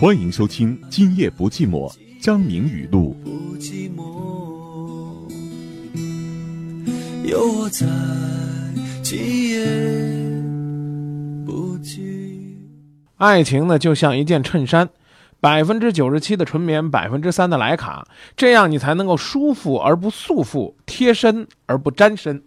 [0.00, 1.86] 欢迎收听《今夜不寂寞》，
[2.22, 3.14] 张明语录。
[3.22, 4.02] 不寂寞，
[7.22, 7.86] 有我在，
[9.02, 9.62] 今夜
[11.44, 12.00] 不寂。
[13.18, 14.88] 爱情呢，就像一件衬衫，
[15.38, 22.42] 百分之九十七的纯棉，百分之三的莱卡，这样你才能够舒服而不束缚，贴身而不沾身。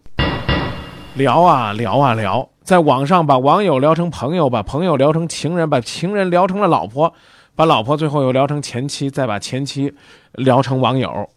[1.14, 7.14] 聊啊聊啊聊，在网上把网友聊成朋友，把朋友聊成情人，把情人聊成了老婆，
[7.56, 9.94] 把老婆最后又聊成前妻，再把前妻
[10.34, 11.30] 聊成网友。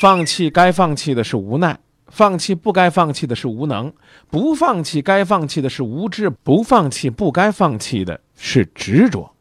[0.00, 3.92] 放弃该放弃的是无奈，放弃不该放弃的是无能，
[4.28, 9.32] 不放弃该放弃的是无知，不放弃不该放弃的是执着。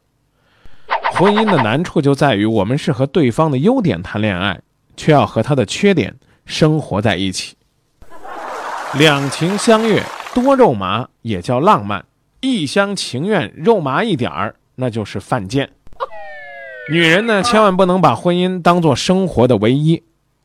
[1.13, 4.61] 婚姻的难处就在于，我们是和对方的优点谈恋爱，
[4.95, 7.55] 却要和他的缺点生活在一起。
[8.97, 10.03] 两情相悦，
[10.33, 12.01] 多肉麻也叫浪漫；
[12.41, 15.69] 一厢情愿，肉麻一点儿，那就是犯贱。
[16.89, 20.01] 女人呢，千万不能把婚姻当做生活的唯一，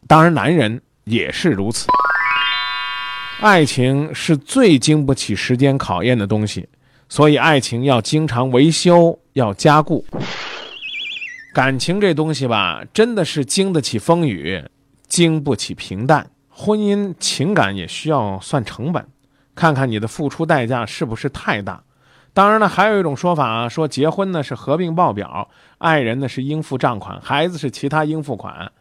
[0.09, 1.87] 当然，男人也是如此。
[3.41, 6.69] 爱情是最经不起时间考验的东西，
[7.09, 10.05] 所以爱情要经常维修，要加固。
[11.55, 14.63] 感情这东西吧，真的是经得起风雨，
[15.07, 16.29] 经不起平淡。
[16.49, 19.07] 婚姻情感也需要算成本，
[19.55, 21.83] 看看你的付出代价是不是太大。
[22.35, 28.73] 当然了，还有一种说法啊，说结婚呢是合并报表，爱人呢是应付账款，孩子是其他应付款，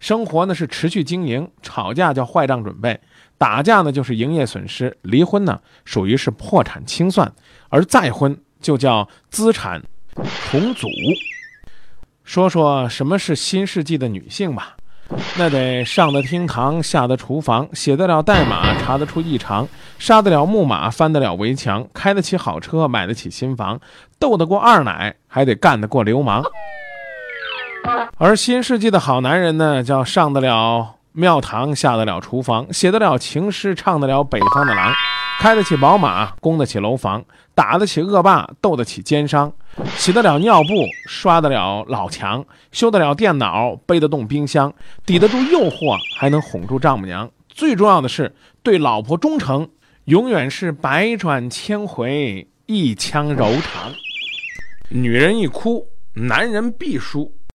[0.00, 3.00] 生活呢是持续经营，吵架叫坏账准备，
[3.38, 7.32] 打架呢就是营业损失，离婚呢属于是破产清算，
[7.68, 9.80] 而再婚就叫资产
[10.50, 10.88] 重组。
[12.24, 14.76] 说说什么是新世纪的女性吧。
[15.36, 19.66] 那得上得厅堂，下得厨房，写得了代码，查得出异常，
[19.98, 23.80] 杀得了木马，翻得了围墙，开得起好车，买得起新房，
[24.18, 26.42] 斗得过二奶，还得干得过流氓。
[28.18, 34.92] 而新世纪的好男人呢，叫上得了庙堂，下得了厨房，写得了情诗，唱得了北方的狼，
[35.40, 37.24] 开得起宝马，供得起楼房，
[37.54, 39.50] 打得起恶霸，斗得起奸商，
[39.96, 44.72] 洗得了尿布，刷得了老墙，修得了电脑，背得动冰箱，
[45.06, 47.30] 抵得住诱惑，还能哄住丈母娘。
[47.48, 49.68] 最重要的是，对老婆忠诚，
[50.04, 53.92] 永远是百转千回，一腔柔肠。
[54.88, 57.32] 女人一哭，男人必输。